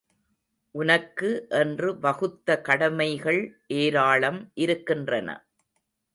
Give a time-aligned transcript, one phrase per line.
[0.75, 1.29] உனக்கு
[1.51, 3.41] என்று வகுத்த கடமைகள்
[3.75, 5.29] ஏராளம் இருக்கின்றன.